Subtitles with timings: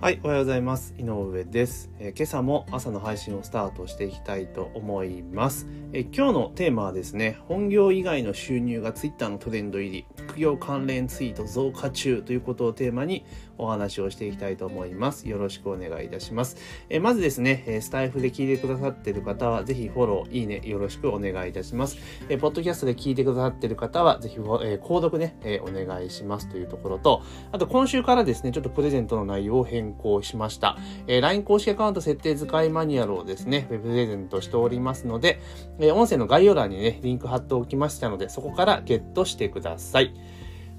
[0.00, 0.94] はい、おはようございます。
[0.96, 5.66] 井上です、えー、今朝も朝の配信をスタートしていきたいと思います。
[5.92, 13.26] えー、今日のテーマはですね、本業以外の収入が Twitter のトレンド入り、副業関連ツイート増加中ということをテーマに
[13.60, 15.28] お話をしていきたいと思います。
[15.28, 16.56] よろしくお願いいたします。
[16.88, 21.98] え、まずですね、スタイフで聞いてくださってる方は、ぜひフォロー、いいね、よろしくお願いいたします。
[22.28, 24.40] え、ポッドキャストで聞いてくださってる方は、ぜひ、え、
[24.82, 27.22] 購読ね、え、お願いしますというところと、
[27.52, 30.76] あと今週からですね、ちょっとプレゼントの内容を変更しました。
[31.06, 35.40] え、LINE 公式アカウント設定使いマニュアルをですね、ウェブプレゼントしておりますので、
[35.78, 40.14] え、音声の概要欄にね、リンク貼っておきましたので、そこからゲットしてください。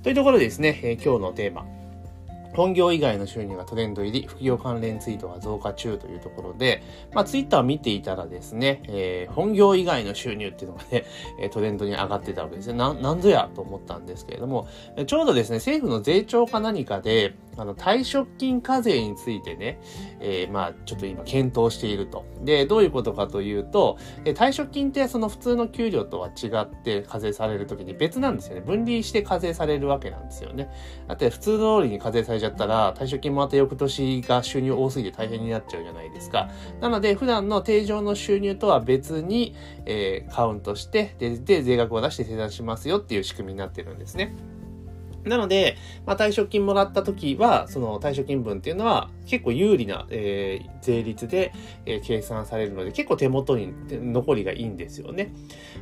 [0.03, 1.65] というところでですね、え、今日のテーマ、
[2.53, 6.83] 本業以外の収入がトレンド入り、副業関連ツイートが増加中というところで、
[7.13, 11.05] まあ、ツイッターを見ていたらですね、えー、本業以外の収入っていうのがね、
[11.51, 12.73] トレンドに上がってたわけですね。
[12.73, 14.67] な、なんぞやと思ったんですけれども、
[15.05, 19.79] ちょうどですね、政府の税調か何かで、あの、退職金課税についてね、
[20.19, 22.25] えー、まあ、ちょっと今検討していると。
[22.43, 28.61] で、どういうことかというと、え退職金ってその普通の給料とは違って課税されるときに別なんですよね。
[28.61, 30.69] 分離して課税されるわけなんですよね。
[31.07, 36.49] だって普通通りに課税されちゃったら、退職金もまた翌年が収入多すぎて大変になっちゃうじゃないですか。
[36.79, 44.35] なので、普段の定常の収入とは別に、えー、カウントして、で、で、税額を出して生産しますよっていう仕組みになってるんですね。
[45.25, 51.53] なので、まあ、退職金もらった時は、その退職金分っていうのは結構有利な、えー、税率で、
[51.85, 55.33] えー、計算されるので、結構手元に残りがいいんですよね。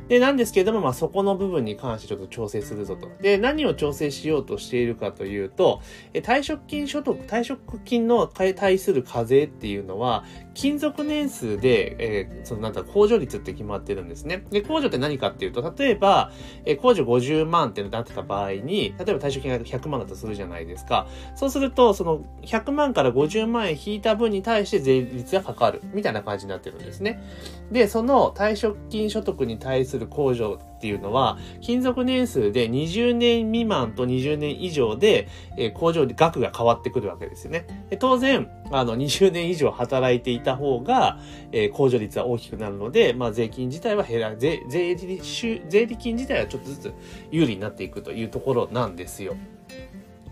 [0.08, 3.08] で、なんですけれども、まあ、そこの部分に関してちょっと調整するぞと。
[3.20, 5.80] で、何を調整しようとしているかというと、
[6.12, 10.24] え退職金所得、退職金の対する課税っていうのは、
[10.54, 14.44] 勤続年数で、えー、そのなんだ、控除率って決まってるんですね。
[14.50, 16.32] で、控除って何かっていうと、例えば、
[16.64, 21.06] えー、控除50万ってなってた場合に、例えば退職金が100万だとするじゃないですか。
[21.34, 25.80] そうすると、その100万から50万円引いた分に対して税率がかかる。
[25.94, 27.22] みたいな感じになってるんですね。
[27.70, 37.66] で、その退職金所得に対する控除っていうのは、勤続年数で20年未満と20年以上で、えー、工場で額が変わってくるわけですよね。
[37.90, 41.18] で当然、あの、20年以上働いていた方が、
[41.52, 46.94] えー、控除率は大きくなるので、まあ、税金自体は減ら、税、税理、税理金自体はちょっとずつ
[47.30, 49.36] 有利になっていくというところなんですよ。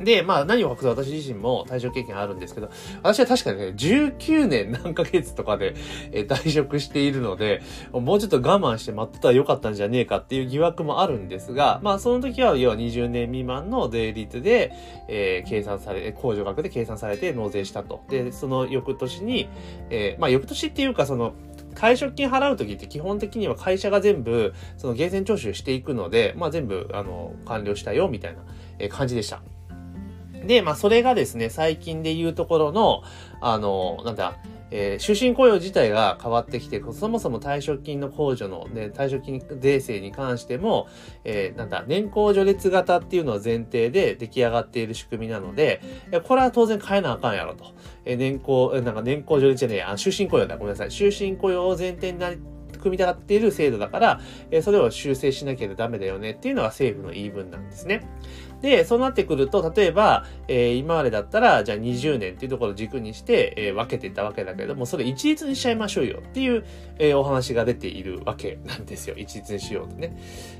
[0.00, 2.70] で、まあ何を隠す私自身も退職経験あるんですけど、
[3.02, 5.74] 私は確かにね、19年何ヶ月とかで、
[6.12, 14.72] え退職しているので、もうちょっと我慢して待ってたらよかったんじゃねえかっていう疑惑もあるんですが、まあその時は要は20年未満の税率で、
[15.08, 18.02] えー、計算され、控除額で計算されて納税したと。
[18.08, 19.48] で、その翌年に、
[19.90, 21.34] えー、まあ翌年っていうかその、
[21.74, 28.36] 退職金払うときって基本的には会社が全部、その源泉徴収していくので、まあ全部、あの、完了したよ、みたい
[28.80, 29.42] な感じでした。
[30.46, 33.02] で、まあ、それがですね、最近で言うところの、
[33.40, 34.36] あの、なんだ、
[34.70, 40.88] えー、終身雇用自体が変わってきて、そもそも退職金の控除の、ね、退職金税制に関しても、
[41.24, 45.80] えー、なんだ、年功序列型っていうのを前提で出来上がっている仕組みなので、
[46.24, 47.72] これは当然変えなあかんやろと。
[48.04, 50.90] えー、年功、なんか年功序列じゃねえや、終身雇用だ、ごめんなさい。
[50.90, 52.38] 終身雇用を前提になり
[52.78, 58.06] 組み立っている制度だから、えそれを修正しなきゃダメだよねっていうのが政府の言い分なんですね。
[58.60, 66.64] で、そうなってくると、例えば、えー、今までだったら、じゃあ20年っていうところを軸にして、えー、分けていったわけだけども、それ一律にしちゃいましょうよっていう、
[66.98, 69.16] えー、お話が出ているわけなんですよ。
[69.16, 70.16] 一律にしようとね。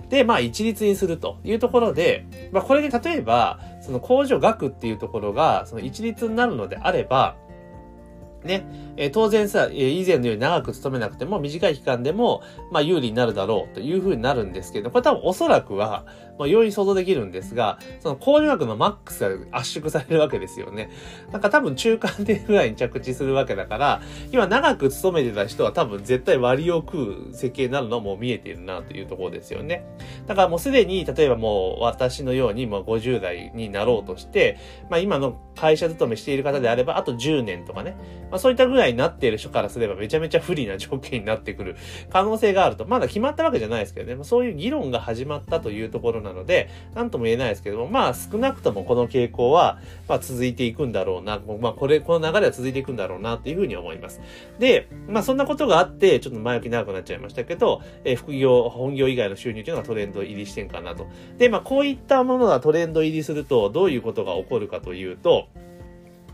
[0.09, 7.37] で、まあ一律にするというところで、まあこれで例えば、その控除額っていうところが、その一律になるのであれば、
[8.45, 8.65] ね、
[8.97, 16.07] え、当然さ、え、以前のように長く勤めなくても短い期間でも、まあ有利になるだろうというふうになるんですけど、これ多分おそらくは、
[16.39, 20.91] まあ容易に想像できるんですが、その控除額のマックスが圧縮されるわけですよね。
[21.33, 29.85] なんか多分中間でぐらいに着地するわけだから、今長く勤めてた人は多分絶対割を食う設計になるのはもう見えているなというところですよね。
[30.27, 34.59] だからもうすでに、例えばもう私のように、まあ50代になろうとして、
[34.91, 37.97] まあ今の会社勤めしている方であれば、あと10年とかね、
[38.31, 41.77] まあそういったぐらいになっている人からすればめちゃめちゃ不利な条件になってくる
[42.11, 42.87] 可能性があると。
[42.87, 44.15] まだ決まったわけじゃないですけどね。
[44.15, 49.79] まあ、そういう議論が始まったというところななので、なんとも言えないですけども、まあ少なくともこの傾向は、
[50.09, 51.41] まあ続いていくんだろうな。
[51.61, 54.21] まあこれ、この流れは続いていくんだろうなっていうふうに思います。
[54.59, 61.07] で、まあそんなことがあって、ちょっと前置き長くなっちゃいましたけど、えー、副業、本業以外の収入というのがトレンド入りしてんかなと。
[61.39, 65.49] で、まあこういったものがトレンド入りすると、どういうことが起こるかというと、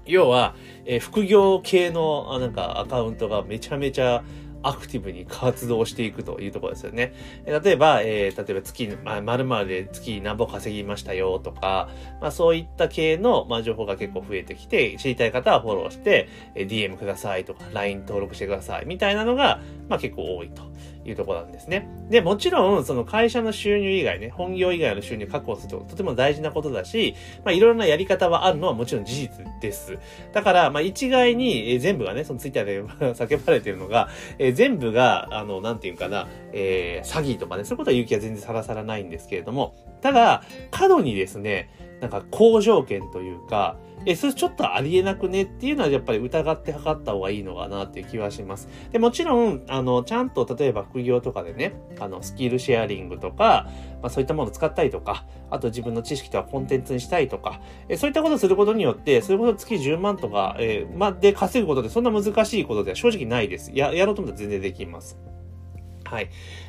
[0.06, 0.54] 要は、
[0.84, 4.22] えー、副業系のなんかアカウントがめちゃめちゃ
[4.64, 7.14] アクティブに活動していくというところですよね。
[7.46, 11.88] 例えば、えー、例えば月、まあ、〇〇で月何本稼ぎましたよとか、
[12.20, 20.62] まあそういった系の、まあ、情報が結構増えてきて、知りたい方はフォローして、え、DM くださいとか、LINE 登録してくださいみたいなのが、まあ結構多いと。
[21.04, 21.88] いうとこなんですね。
[22.08, 27.14] で、もちろん、その会社の収入以外ね、本業以外の収入確保するととても大事なことだし、
[27.44, 29.98] まあいろいろなやり方はあるのはもちろん事実です。
[30.32, 32.82] だから、まあ一概に、え、全部がね、そのツイッターで
[33.14, 34.08] 叫ばれてるのが、
[34.38, 41.70] え、全部が、あの、なんていうかな、えー、詐欺とかね、そういうことは勇気は全然さらさらないんですけれども、ただ、過度にですね、
[42.00, 48.68] なんか好条件というか、え、それちょっとありえなくねっていうのはやっぱり疑って測った方がいいのかなっていう気はします。
[48.92, 53.68] で、もちろん、あの、ちゃんと例えば副業とかでね、あの、スキルシェアリングとか、
[54.02, 63.72] まあそういったものを使ったりとか、あと自分の知識とかコンテンツにしたいとか、えそういったことをすることによって、それこそ月10万とか、えー、まあ、で稼ぐことでそんな難しいことでは正直ないです。
[63.74, 65.18] や、やろうと思ったら全然できます。
[66.04, 66.28] はい。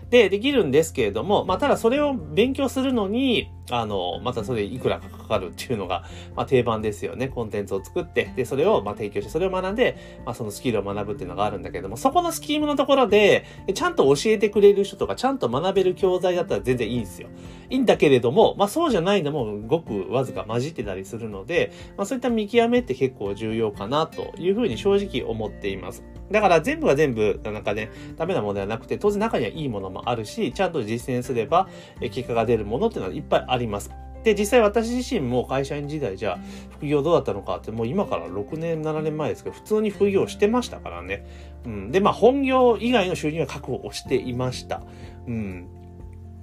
[0.10, 6.04] で、できるんですけれども、まあ、ただそれを勉強するのに、あの、またそれいくらかかかるっていうのが、
[6.36, 7.30] まあ、定番ですよね。
[7.30, 17.30] コンテンツを作って、で、それを、まあ提供して、それを学んで、まあ、そのスキルを学ぶっていうのがあるんだけども、そこのスキームのところで、ちゃんと教えてくれる人とか、ちゃんと学べる教材だったら全然いいんですよ。
[17.70, 26.04] いいんだけれども、まあ、そうじゃないのもごくわずか混じってたりするので、まあ、そういった見極めって結構重要かなというふうに正直思っています。
[26.32, 31.68] だから全部が全部、なんかね、ダメなものではなくて、当然中にはいいものもあるし、ちゃんと実践すれば、
[32.00, 33.90] 結果が出るものっていうのはいっぱいああります。
[34.24, 36.40] で、実際私自身も会社員時代じゃ
[36.72, 41.26] 副業どうだったのかって、もう今から6年、7年前ですけど、普通に副業してましたからね。
[41.66, 41.92] うん。
[41.92, 44.82] で、まあ本業以外の収入は確保していました。
[45.28, 45.68] うん。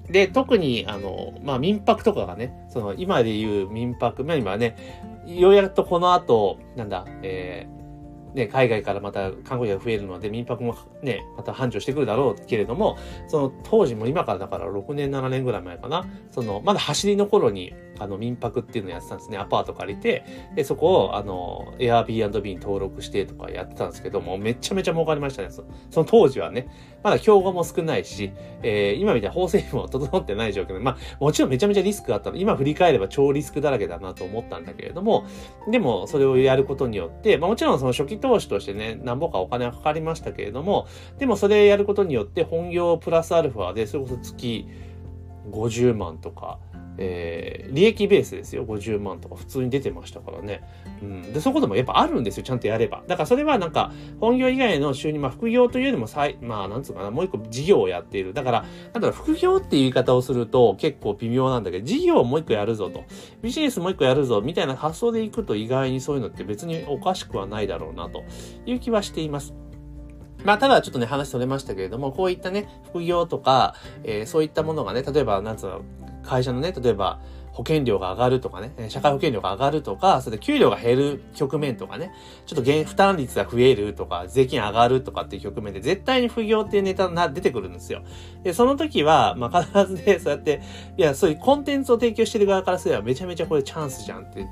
[0.08, 4.76] で、特に、あの、まあ、民泊とかがね、その、今で言う民泊、まあ今ね、
[5.26, 7.81] ようやくとこの後、なんだ、えー、
[8.34, 12.96] ね、海外からまた観光客が増えるので民泊もね、また繁盛してくるだろうけれども、
[13.28, 19.38] その当時も今からだから6年、7年ぐらい前かな、その、まだ走りの頃に、あの、民泊っていうのをやってたんですね。
[19.38, 20.24] アパート借りて、
[20.54, 25.50] で、そこを、あの、Airbnb に登録してとかやってたんですけども、めちゃめちゃ儲かりましたね。
[25.50, 26.68] その当時はね。
[27.02, 32.36] まだ競合も少ないし、えー、今みたいな法制も整ってない状況で、まあ、もちろんめちゃめちゃリスクがあったの。
[32.36, 35.26] 今振り返れば超リスクだらけだなと思ったんだけれども、
[35.68, 40.86] でも、それをやることによって、まあ、もちろんその初期投資としてね、何ぼかお金はかかりましたけれども、
[41.18, 44.66] でもそれやることによって本業プラスアルファで、それこそ月
[45.50, 46.60] 50万とか、
[46.98, 48.64] えー、利益ベースですよ。
[48.64, 50.62] 50万とか普通に出てましたからね。
[51.02, 51.32] うん。
[51.32, 52.42] で、そこでもやっぱあるんですよ。
[52.42, 53.02] ちゃんとやれば。
[53.06, 58.34] だからそれはなんか、本業以外の収入、まあ副業というよりもさい、まあなんつうかな、もう一個事業をやっている。
[58.34, 63.04] だから、なんだろう、副業っていう言い方をすると結構微妙なんだけど、事業をもう一個やるぞと。
[63.42, 68.22] ビジネスもう一個やるぞ、みたいな発想でいくと意外にそういうのって別におかしくはないだろうな、と
[68.66, 69.54] いう気はしています。
[70.44, 75.82] まあ、ただちょっとね、話それましたけれども、こういったね、副業とか、えー、そういったものがね、例えば、なんつうの、
[76.22, 77.20] 会社のね、例えば、
[77.52, 82.10] 保険料が上がるとかね、社会保険料が上がるとか、それで給料が減る局面とかね、
[82.46, 88.02] ちょっと負担率が増えるとか、税金上がるとかっていう局面で絶対に不業っていうネタが出てくるんですよ。
[88.42, 90.62] で、その時は、まあ、必ずね、そうやって、
[90.96, 94.46] いや、そういうコンテンツを提供してる側からすればめちゃめちゃこれチャンスじゃんって、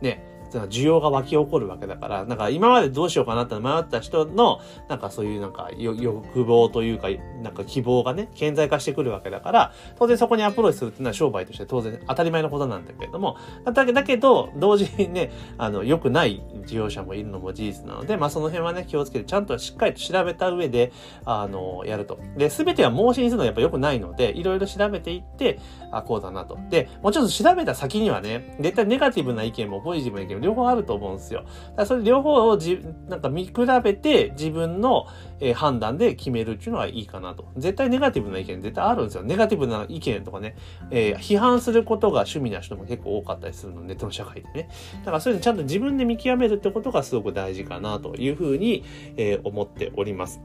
[0.00, 7.08] ね、需要が湧き起こるわけだから、なんか今までどうしようかなって迷った人の、なんかそういうなんか欲望というか、
[7.42, 20.92] なんか希望がね、顕在化してくるわけだから、当然そこにアプローチするっていうのは商売として当然当たり前のことなんだけれども、だけだけど、同時にね、あの、良くない事業者もいるのも事実なので、まあその辺はね、気をつけて、ちゃんとしっかりと調べた上で、
[21.24, 22.18] あの、やると。
[22.36, 25.58] で、すべては盲信するのはやっぱ良くないので、いろいろ調べていって、
[25.90, 26.58] あ、こうだなと。
[26.70, 31.40] で、もうちろん調べた先にはね、絶対ネガティブな意見もポジティブな意見も両方あると思うんですよ。
[31.40, 33.52] だからそれ両方をじ、なんか見比
[33.82, 35.06] べて自分の、
[35.40, 37.48] えー、判断で決めるっていうのはいいかなと。
[37.56, 39.22] 絶対ネガティブな意見絶対あるんですよ。
[39.22, 40.56] ネガティブな意見とかね、
[40.90, 44.68] えー、批判することが趣味な人も結構多かったりするの、ネットの社会でね。
[45.00, 48.84] だからそういうのちゃんと自分で見極めるってことがすごく大事かなというふうに、
[49.16, 50.40] えー、思っております。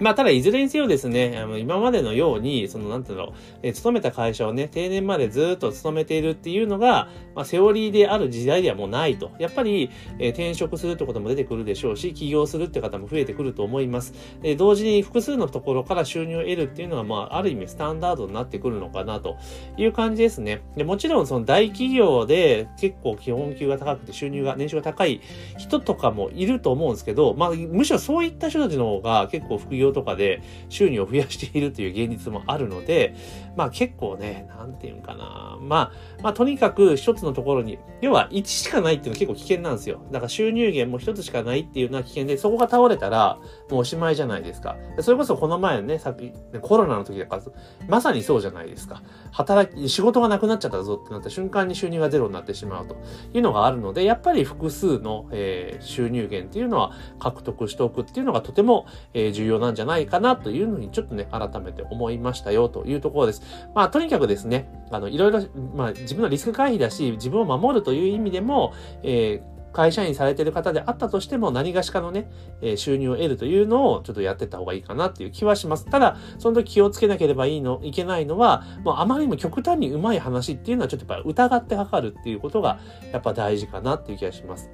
[0.00, 3.32] まあ、ただ、いずれにせよですね、あの今までのように、その、なんていうの、
[3.62, 9.30] えー、勤めた会社をね、定年までずっと勤めているっていうのが、まあ、セオリーである時代ではもうないと。
[9.38, 14.14] やっぱり、えー、転職するってことも出てくるでしょうし、起業するって方も増えてくると思います。
[14.42, 19.36] え同時に複数のところから収入を得るっていうのは、まあ、ある意味スタンダードになってくるのかなと
[19.76, 20.62] いう感じですね。
[20.76, 25.20] でもちろん、その大企業で結構基本給が高くて収入が、年収が高い
[25.56, 33.14] 人とかもいると思うんですけど、まあ、むしろそういった人たちの方が結構副業業とかで収入を増やしているという現実もあるので、
[33.56, 35.58] まあ結構ね、なんていうんかな。
[35.60, 40.00] まあ、まあとにかく一つのところに、要は1しかないっていうのは結構危険なんですよ。
[40.10, 43.38] だから収入源も一つしかないっていうのは危険で、そこが倒れたら
[43.70, 44.76] もうおしまいじゃないですか。
[45.00, 47.42] それこそこの前ね、さっき、コロナの時だから、
[47.88, 49.02] まさにそうじゃないですか。
[49.32, 52.96] 働き、仕事がなくなっちゃったぞってなった瞬間に収入がゼロになってしまうと
[53.32, 63.42] いうのがあるので、やっぱり複数の、えー、収入源っていうのは獲得しておくっていうのがとても、えー、重要なんじゃないかなというのにちょっとね、改めて思いましたよというところです。
[63.74, 65.40] まあ、とにかくですね、あの、いろいろ、
[65.74, 72.30] まあ、自分のリスク回避だし、自分を守るという意味でも、えー会社員されてる方であったとしても何がしかのね、
[72.62, 75.84] え収入を得るというのをちょっとやってった方がいいかなっていう気はします。
[75.84, 82.78] ただ、その時気をつけなければいいの、いけないのは、もうあまりにも極端にうまい話っていうのはちょっとやっぱ疑って測るっていうことが
[83.12, 84.70] やっぱ大事かなっていう気がします。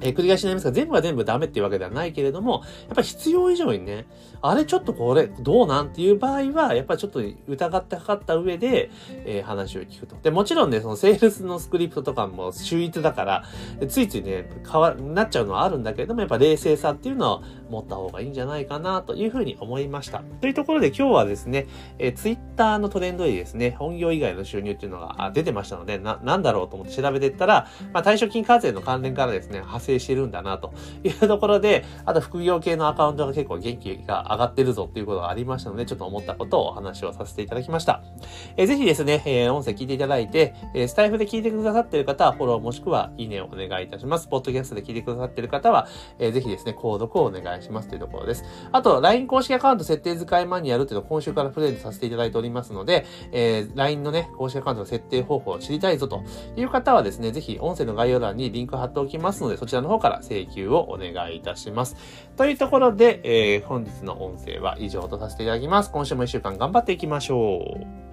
[0.00, 4.06] えー、繰り返しになりますが、全部が全部ダメっていうわけではないけれども、やっぱり必要以上にね、
[4.40, 8.90] あれちょっとこれどうなんっていう場合は、やっぱりちょっと疑って測った上で、
[9.24, 10.16] えー、話を聞くと。
[10.22, 13.44] で、もちろんね、そのセールスのスクリプトとかも秀逸だから、
[13.88, 20.22] ついついね、変わ、なっちゃうのはあるんだけれども、やっぱ冷静さっていうのは持った方がいいんじゃないかなというふうに思いました。
[20.40, 21.66] というところで今日はですね、
[21.98, 38.02] えー、ツイッターのトレンドでですね、本業以外の収入っていうのが出てましたので、な、なんだろうと思って調べていったら、まあ、対象金課税の関連からですね、派生してるんだなというところで、あと副業系のアカウントが結構元気が上がってるぞっていうことがありましたので、ちょっと思ったことをお話をさせていただきました。
[38.56, 44.28] えー、ぜひですね、えー、音声聞いていただいて、えー、スタイフで聞いてくださってる方はフォローもしくはいいねをお願いいたします。
[44.28, 48.44] ポッドキャストで聞いてくださってる方は、えー、ぜひですね、購読をお願いしますというところです。
[48.72, 56.22] あと、LINE 公式アカウント設定使いマニュアルっていうのを今週からプレゼントさせていただいておりますので、えー、LINE のね、公式アカウントの設定方法を知りたいぞと
[56.56, 61.96] いう方はですね、ぜひ音声の概要欄にリンク貼っておきますので、そちららの方から請求をお願いいたします。
[62.36, 65.90] というところで、えー、本日の音声は以上とさせていただきます。
[65.90, 68.07] 今週も一週間頑張っていきましょう。